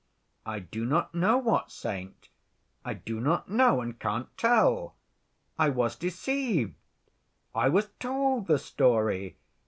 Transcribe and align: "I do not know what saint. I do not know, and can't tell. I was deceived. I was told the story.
"I 0.47 0.57
do 0.57 0.83
not 0.83 1.13
know 1.13 1.37
what 1.37 1.69
saint. 1.71 2.29
I 2.83 2.95
do 2.95 3.19
not 3.19 3.51
know, 3.51 3.81
and 3.81 3.99
can't 3.99 4.35
tell. 4.35 4.95
I 5.59 5.69
was 5.69 5.95
deceived. 5.95 6.73
I 7.53 7.69
was 7.69 7.89
told 7.99 8.47
the 8.47 8.57
story. 8.57 9.37